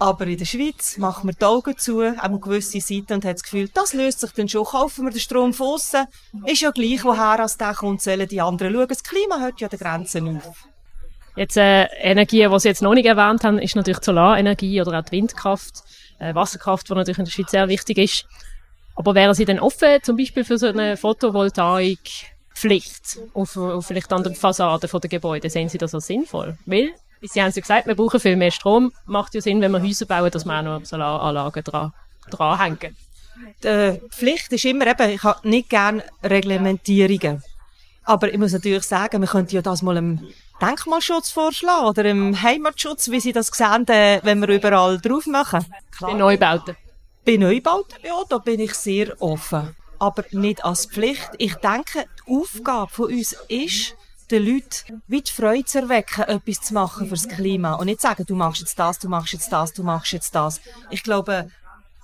[0.00, 3.42] Aber in der Schweiz machen wir die Augen zu, eine gewisse Seite und hat das
[3.42, 4.64] Gefühl, das löst sich dann schon.
[4.64, 6.06] Kaufen wir den Strom von aussen.
[6.46, 8.86] Ist ja gleich, woher als der kommt, sollen die anderen schauen.
[8.88, 10.68] Das Klima hört ja die Grenzen auf.
[11.34, 14.98] Jetzt, äh, Energie, die Sie jetzt noch nicht erwähnt haben, ist natürlich die Solarenergie oder
[14.98, 15.84] auch die Windkraft,
[16.18, 18.26] äh, Wasserkraft, die natürlich in der Schweiz sehr wichtig ist.
[18.96, 24.24] Aber wären Sie denn offen, zum Beispiel für so eine Photovoltaikpflicht auf, auf vielleicht an
[24.24, 25.48] den Fassaden der Gebäude?
[25.48, 26.58] Sehen Sie das als sinnvoll?
[26.66, 26.90] Weil
[27.22, 28.92] Sie haben ja gesagt, wir brauchen viel mehr Strom.
[29.06, 31.92] Macht ja Sinn, wenn wir Häuser bauen, dass wir auch noch Solaranlagen dran,
[32.30, 32.96] dranhängen.
[33.62, 37.42] Die Pflicht ist immer eben, ich habe nicht gerne Reglementierungen.
[38.04, 40.28] Aber ich muss natürlich sagen, wir könnten ja das mal im
[40.60, 45.64] Denkmalschutz vorschlagen oder im Heimatschutz, wie Sie das sehen, äh, wenn wir überall drauf machen.
[45.96, 46.12] Klar.
[46.12, 46.76] Bei Neubauten?
[47.24, 49.76] Bei Neubauten, ja, da bin ich sehr offen.
[49.98, 51.30] Aber nicht als Pflicht.
[51.38, 53.94] Ich denke, die Aufgabe von uns ist,
[54.30, 57.74] den Leuten wie die Freude zu erwecken, etwas zu machen fürs Klima.
[57.74, 60.60] Und nicht sagen, du machst jetzt das, du machst jetzt das, du machst jetzt das.
[60.90, 61.50] Ich glaube,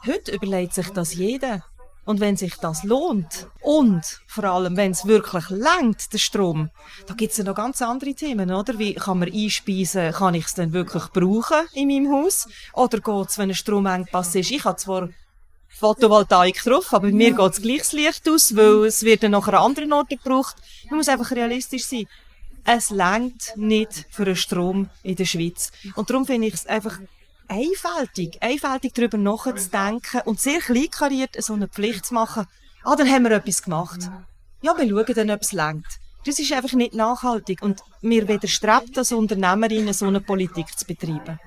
[0.07, 1.65] heute überlegt sich das jeder.
[2.07, 6.69] Und wenn sich das lohnt und vor allem, wenn es wirklich langt, der Strom,
[7.07, 8.79] da gibt es ja noch ganz andere Themen, oder?
[8.79, 12.47] Wie kann man einspeisen, kann ich es denn wirklich brauchen in meinem Haus?
[12.75, 14.51] Oder geht es, wenn ein Stromengpass ist?
[14.51, 15.09] Ich habe zwar
[15.79, 19.55] Photovoltaik drauf, aber mir geht es gleich das Licht aus, weil es wird dann nachher
[19.55, 20.57] an anderen Orten gebraucht.
[20.89, 22.07] Man muss einfach realistisch sein.
[22.65, 25.71] Es längt nicht für den Strom in der Schweiz.
[25.97, 26.99] Und darum finde ich es einfach
[27.49, 32.47] einfältig, einfältig darüber nachzudenken und sehr kleinkariert so eine Pflicht zu machen.
[32.85, 34.11] Ah, dann haben wir etwas gemacht.
[34.63, 35.87] Ja, wir schauen dann, ob es längt.
[36.25, 41.39] Das ist einfach nicht nachhaltig und mir widerstrebt als Unternehmerin, so eine Politik zu betreiben.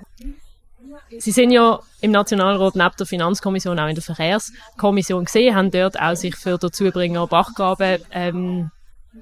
[1.17, 5.99] Sie sind ja im Nationalrat neben der Finanzkommission auch in der Verkehrskommission gesehen, haben dort
[5.99, 8.71] auch sich für den Zubringer Bachgraben ähm,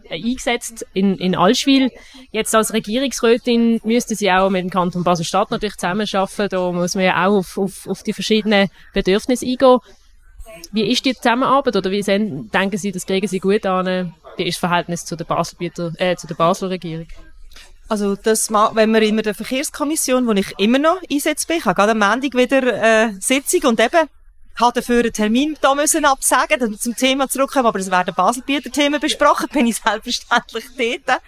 [0.10, 1.92] eingesetzt in, in Allschwil.
[2.32, 6.50] Jetzt als Regierungsrätin müsste sie auch mit dem Kanton Basel-Stadt natürlich zusammenarbeiten.
[6.50, 9.80] Da muss man ja auch auf, auf, auf die verschiedenen Bedürfnisse eingehen.
[10.72, 14.14] Wie ist die Zusammenarbeit oder wie sind, denken Sie, das kriegen Sie gut an?
[14.38, 15.58] Wie ist das Verhältnis zu der, Basel,
[15.98, 17.08] äh, zu der Basler Regierung?
[17.88, 21.76] Also das, wenn wir in der Verkehrskommission, wo ich immer noch einsetzt bin, ich habe
[21.76, 24.10] gerade am Montag wieder äh, Sitzung und eben
[24.60, 28.72] habe dafür einen Termin da müssen absagen, dann zum Thema zurückkommen, aber es werden Baselbieter
[28.72, 30.66] Themen besprochen, bin ich selbstverständlich
[31.06, 31.22] dort.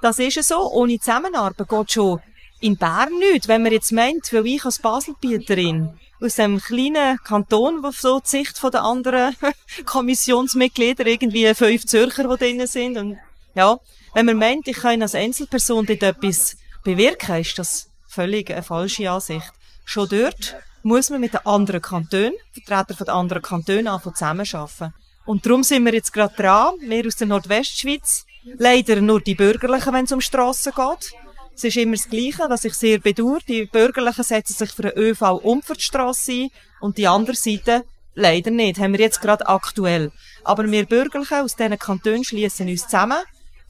[0.00, 0.70] Das ist so.
[0.72, 2.20] Ohne Zusammenarbeit geht schon
[2.60, 3.48] in Bern nicht.
[3.48, 8.28] Wenn man jetzt meint, weil ich als Baselbieterin aus einem kleinen Kanton, wo so die
[8.28, 9.34] Sicht den anderen
[9.84, 13.18] Kommissionsmitgliedern irgendwie fünf Zürcher, die drinnen sind und
[13.54, 13.78] ja,
[14.14, 19.10] wenn man meint, ich kann als Einzelperson dort etwas bewirken, ist das völlig eine falsche
[19.10, 19.52] Ansicht.
[19.84, 24.94] Schon dort muss man mit den anderen Kantonen, Vertretern von den anderen Kantonen anfangen zusammenarbeiten.
[25.26, 28.24] Und darum sind wir jetzt gerade dran, wir aus der Nordwestschweiz,
[28.56, 31.12] leider nur die Bürgerlichen, wenn es um Strassen geht.
[31.54, 33.40] Es ist immer das Gleiche, was ich sehr bedauere.
[33.46, 37.36] Die Bürgerlichen setzen sich für den ÖV um für die Strasse ein und die andere
[37.36, 37.84] Seite
[38.14, 38.80] leider nicht.
[38.80, 40.10] Haben wir jetzt gerade aktuell.
[40.42, 43.18] Aber wir Bürgerlichen aus diesen Kantonen schließen uns zusammen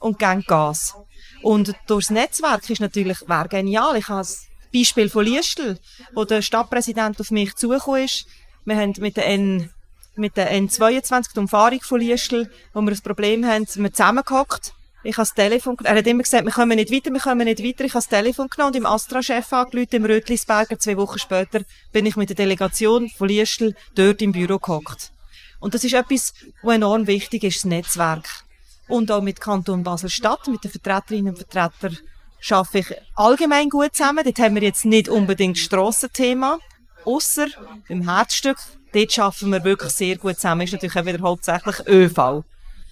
[0.01, 0.95] und geben Gas.
[1.41, 3.95] Und durchs Netzwerk ist natürlich, wäre genial.
[3.97, 5.79] Ich habe das Beispiel von Liestel,
[6.13, 8.25] wo der Stadtpräsident auf mich zugekommen ist.
[8.65, 9.69] Wir haben mit der N,
[10.15, 14.73] mit der N22, die Umfahrung von Liestel, wo wir ein Problem haben, sind wir zusammengehockt.
[15.03, 17.63] Ich habe das Telefon, er hat immer gesagt, wir kommen nicht weiter, wir kommen nicht
[17.63, 17.85] weiter.
[17.85, 20.77] Ich habe das Telefon genommen und im Astra-Chef angerufen, im Rötlisberger.
[20.77, 21.61] Zwei Wochen später
[21.91, 25.11] bin ich mit der Delegation von Liestel dort im Büro gehockt.
[25.59, 28.43] Und das ist etwas, was enorm wichtig ist, das Netzwerk
[28.91, 31.97] und auch mit Kanton Basel-Stadt, mit den Vertreterinnen und Vertretern
[32.39, 34.23] schaffe ich allgemein gut zusammen.
[34.23, 36.59] Dort haben wir jetzt nicht unbedingt Strassenthema,
[37.05, 37.47] außer
[37.87, 38.57] im Herzstück.
[38.93, 40.61] Dort schaffen wir wirklich sehr gut zusammen.
[40.61, 42.43] Ist natürlich auch wieder hauptsächlich ÖV.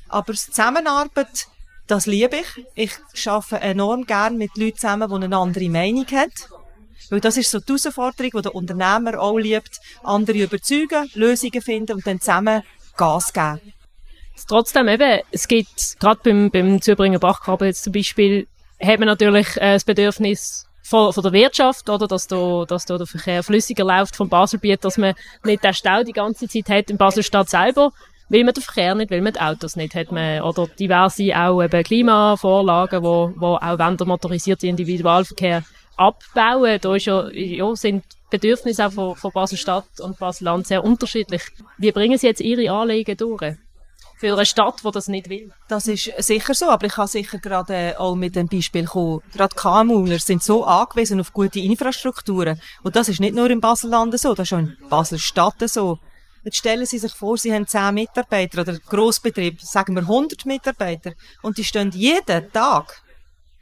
[0.08, 1.48] Aber Zusammenarbeit,
[1.88, 2.66] das liebe ich.
[2.76, 6.32] Ich schaffe enorm gern mit Leuten zusammen, die eine andere Meinung haben.
[7.10, 9.80] Weil das ist so die Herausforderung, die der Unternehmer auch liebt.
[10.04, 12.62] Andere überzeugen, Lösungen finden und dann zusammen
[12.96, 13.74] Gas geben.
[14.48, 18.48] Trotzdem eben, es gibt, gerade beim, beim Zübringer Bachgraben jetzt zum Beispiel,
[18.82, 22.98] hat man natürlich äh, das Bedürfnis von, von der Wirtschaft, oder, dass da, dass da
[22.98, 26.90] der Verkehr flüssiger läuft vom Baselbiet, dass man nicht den Stau die ganze Zeit hat
[26.90, 27.92] in Baselstadt selber,
[28.30, 31.62] weil man den Verkehr nicht, weil man die Autos nicht hat, man, oder diverse auch
[31.62, 35.64] eben Klimavorlagen, wo, wo auch wenn der motorisierte Individualverkehr
[35.98, 41.42] abbauen, da ist ja, ja, sind Bedürfnisse auch von, von Basel-Stadt und Basel-Land sehr unterschiedlich.
[41.78, 43.56] Wie bringen Sie jetzt Ihre Anliegen durch?
[44.18, 45.52] Für eine Stadt, die das nicht will.
[45.70, 49.22] Das ist sicher so, aber ich kann sicher gerade äh, auch mit dem Beispiel kommen.
[49.34, 52.62] Gerade KMUler sind so angewiesen auf gute Infrastrukturen.
[52.84, 56.00] Und das ist nicht nur in Basel-Land so, das ist auch in Basel-Stadt so.
[56.44, 61.14] Jetzt stellen Sie sich vor, Sie haben 10 Mitarbeiter oder Grossbetrieb, sagen wir 100 Mitarbeiter,
[61.42, 63.02] und die stehen jeden Tag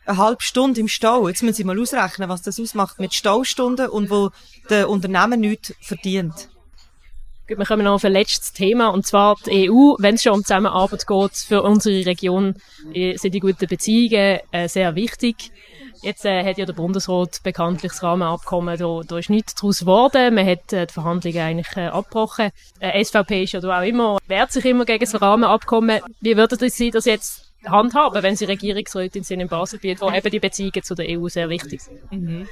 [0.05, 1.27] eine halbe Stunde im Stau.
[1.27, 4.31] Jetzt müssen Sie mal ausrechnen, was das ausmacht mit Staustunden und wo
[4.69, 6.49] der Unternehmer nichts verdient.
[7.47, 9.95] Wir kommen noch auf ein letztes Thema, und zwar die EU.
[9.99, 12.55] Wenn es schon um Zusammenarbeit geht, für unsere Region
[12.93, 15.51] äh, sind die guten Beziehungen äh, sehr wichtig.
[16.01, 20.35] Jetzt äh, hat ja der Bundesrat bekanntlich das Rahmenabkommen, da, da ist nichts daraus geworden.
[20.35, 22.51] Man hat äh, die Verhandlungen eigentlich äh, abgebrochen.
[22.79, 26.01] Äh, SVP ist ja auch immer, wehrt sich immer gegen das Rahmenabkommen.
[26.19, 30.39] Wie würden Sie das jetzt handhaben, wenn Sie Regierungsrätin sind in Baselbiet, wo eben die
[30.39, 32.11] Beziehungen zu der EU sehr wichtig sind?
[32.11, 32.47] Mhm.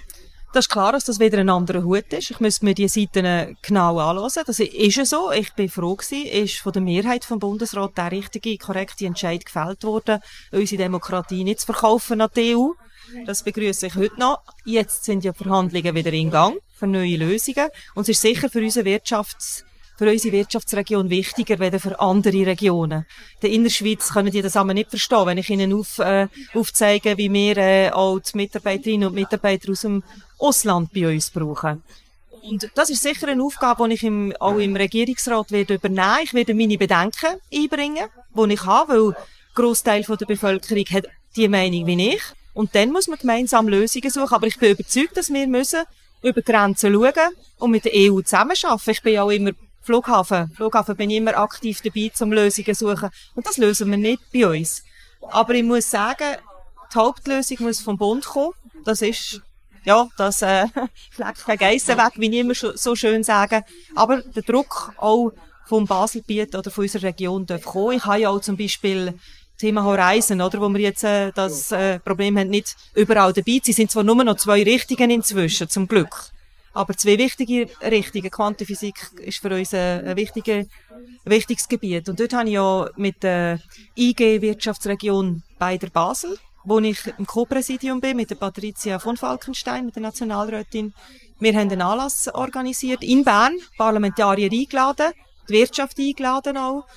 [0.55, 2.31] Das ist klar, dass das wieder ein anderer Hut ist.
[2.31, 4.43] Ich müsste mir die Seiten genau anschauen.
[4.47, 5.29] Das ist so.
[5.33, 9.83] Ich bin froh gewesen, ist von der Mehrheit vom Bundesrat der richtige, korrekte Entscheid gefällt
[9.83, 10.21] worden,
[10.53, 12.69] unsere Demokratie nicht zu verkaufen an die EU.
[13.25, 14.43] Das begrüße ich heute noch.
[14.63, 17.67] Jetzt sind ja Verhandlungen wieder in Gang für neue Lösungen.
[17.93, 19.65] Und es ist sicher für unsere Wirtschafts
[19.97, 23.05] für unsere Wirtschaftsregion wichtiger als für andere Regionen.
[23.41, 27.31] Der Innerschweiz können die das aber nicht verstehen, wenn ich ihnen auf, äh, aufzeige, wie
[27.31, 30.03] wir äh, auch die Mitarbeiterinnen und Mitarbeiter aus dem
[30.38, 31.81] Ausland bei uns brauchen.
[32.43, 36.19] Und das ist sicher eine Aufgabe, die ich im, auch im Regierungsrat werde übernehmen.
[36.23, 39.15] Ich werde meine Bedenken einbringen, die ich habe, weil ein
[39.55, 41.05] Grossteil der Bevölkerung hat
[41.36, 42.21] die Meinung wie ich.
[42.53, 44.34] Und dann muss man gemeinsam Lösungen suchen.
[44.34, 45.84] Aber ich bin überzeugt, dass wir müssen
[46.21, 48.91] über Grenzen schauen und mit der EU zusammenarbeiten.
[48.91, 49.51] Ich bin auch immer
[49.86, 50.52] Flughafen.
[50.56, 53.10] Flughafen bin ich immer aktiv dabei, um Lösungen zu suchen.
[53.36, 54.84] Und das lösen wir nicht bei uns.
[55.21, 56.38] Aber ich muss sagen,
[56.91, 58.54] die Hauptlösung muss vom Bund kommen.
[58.84, 59.41] Das ist
[59.84, 60.65] ja, das äh,
[61.12, 63.63] fleckt kein Geissen weg, wie ich immer so schön sagen.
[63.93, 65.32] Aber der Druck auch
[65.67, 67.98] vom Baselbiet oder von unserer Region darf kommen.
[67.98, 69.13] Ich habe ja auch zum Beispiel
[69.58, 73.62] Thema Horizon, oder, wo wir jetzt äh, das äh, Problem haben, nicht überall dabei.
[73.63, 76.32] Sie sind zwar nur noch zwei Richtungen inzwischen, zum Glück.
[76.75, 78.29] Aber zwei wichtige Richtungen.
[78.29, 80.65] Quantenphysik ist für uns ein, ein, wichtiger,
[81.23, 82.07] wichtiges Gebiet.
[82.09, 83.59] Und dort habe ich ja mit der
[83.95, 89.85] IG Wirtschaftsregion bei der Basel wo ich im Co-Präsidium bin mit der Patricia von Falkenstein,
[89.85, 90.93] mit der Nationalrätin.
[91.39, 95.11] Wir haben einen Anlass organisiert in Bern, Parlamentarier eingeladen,
[95.47, 96.88] die Wirtschaft eingeladen auch,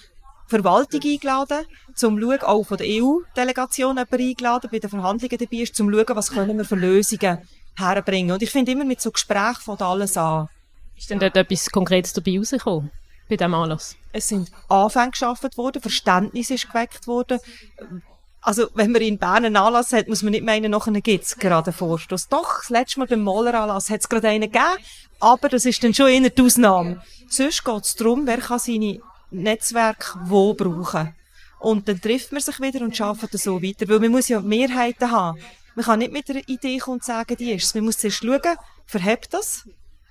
[0.47, 5.75] Verwaltung eingeladen, zum schauen, auch von der EU-Delegation jemand eingeladen, bei den Verhandlungen dabei ist,
[5.75, 7.39] zum schauen, was können wir für Lösungen
[7.79, 8.33] herbringen.
[8.33, 10.49] Und ich finde immer mit so Gesprächen von alles an.
[10.97, 12.91] Ist denn dort etwas Konkretes dabei rausgekommen?
[13.29, 13.97] Bei diesem Anlass?
[14.13, 17.39] Es sind Anfänge geschaffen worden, Verständnis ist geweckt worden,
[18.41, 21.67] also, wenn man in Bern einen Anlass hat, muss man nicht meinen, nachher gibt's gerade
[21.67, 22.29] einen Vorstoß.
[22.29, 24.83] Doch, das letzte Mal beim Moleranlass hat es gerade einen gegeben,
[25.21, 27.03] aber das ist dann schon eher die Ausnahme.
[27.29, 31.15] Sonst geht's darum, wer kann seine Netzwerke wo brauchen.
[31.59, 33.89] Und dann trifft man sich wieder und arbeitet so weiter.
[33.89, 35.39] Weil man muss ja Mehrheiten haben.
[35.79, 38.57] Man kann nicht mit einer Idee kommen und sagen, die ist Man muss zuerst schauen,
[38.85, 39.65] verhebt das?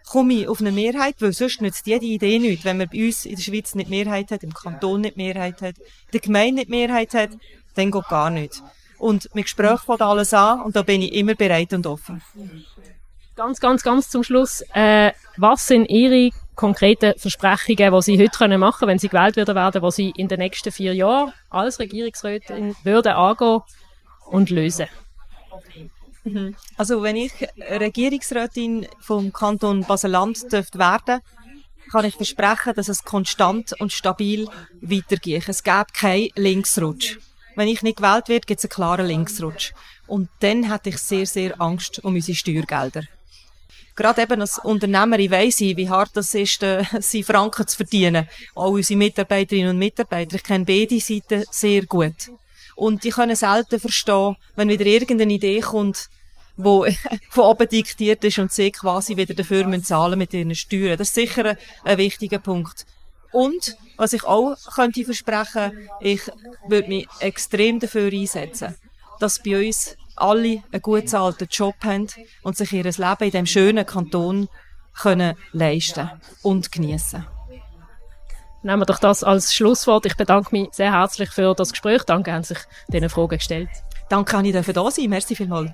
[0.10, 1.15] Komme ich auf eine Mehrheit?
[1.19, 2.63] Weil sonst nützt jede Idee nicht.
[2.63, 5.77] Wenn man bei uns in der Schweiz nicht Mehrheit hat, im Kanton nicht Mehrheit hat,
[5.77, 7.32] in der Gemeinde nicht Mehrheit hat,
[7.75, 8.63] dann geht gar nicht.
[8.97, 12.21] Und mit Gespräch fängt alles an und da bin ich immer bereit und offen.
[13.36, 14.63] Ganz, ganz, ganz zum Schluss.
[14.73, 19.36] Äh, was sind Ihre konkreten Versprechungen, die Sie heute können machen können, wenn Sie gewählt
[19.36, 23.60] werden, werden, die Sie in den nächsten vier Jahren als Regierungsrätin würden angehen
[24.27, 24.88] und lösen?
[26.24, 26.56] Mhm.
[26.76, 31.22] Also wenn ich Regierungsrätin vom Kanton Basel-Land werden
[31.91, 34.48] kann ich versprechen, dass es konstant und stabil
[34.82, 35.48] weitergeht.
[35.48, 37.17] Es gäbe keinen Linksrutsch.
[37.56, 39.74] Wenn ich nicht gewählt werde, gibt es einen klaren Linksrutsch.
[40.06, 43.04] Und dann hätte ich sehr, sehr Angst um unsere Steuergelder.
[43.96, 48.28] Gerade eben als Unternehmerin weiss ich, wie hart das ist, äh, sie Franken zu verdienen.
[48.54, 50.36] Auch unsere Mitarbeiterinnen und Mitarbeiter.
[50.36, 52.30] Ich kenne beide Seiten sehr gut.
[52.78, 56.10] Und die können selten verstehen, wenn wieder irgendeine Idee kommt,
[56.58, 56.86] wo
[57.30, 60.96] von oben diktiert ist und sie quasi wieder dafür müssen zahlen mit ihren Steuern.
[60.96, 62.86] Das ist sicher ein, wichtiger Punkt.
[63.32, 66.22] Und, was ich auch könnte versprechen, ich
[66.68, 68.76] würde mich extrem dafür einsetzen,
[69.20, 72.08] dass bei uns alle einen gut zahlten Job haben
[72.44, 74.50] und sich ihr Leben in diesem schönen Kanton
[74.94, 76.12] können leisten
[76.44, 77.26] und genießen.
[78.67, 80.06] Nehmen wir doch das als Schlusswort.
[80.06, 82.03] Ich bedanke mich sehr herzlich für das Gespräch.
[82.03, 82.58] Danke, haben sich
[82.89, 83.69] diese Fragen gestellt.
[84.10, 85.71] Danke, dass ich da sein Merci vielmals.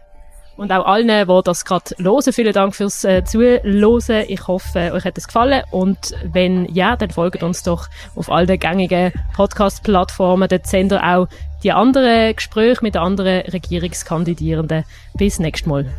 [0.57, 4.25] Und auch allen, die das gerade hören, vielen Dank fürs äh, Zuhören.
[4.27, 5.63] Ich hoffe, euch hat es gefallen.
[5.71, 10.47] Und wenn ja, dann folgt uns doch auf all den gängigen Podcast-Plattformen.
[10.47, 11.27] Dort sehen ihr auch
[11.63, 14.85] die anderen Gespräche mit anderen Regierungskandidierenden.
[15.15, 15.91] Bis nächstes Mal.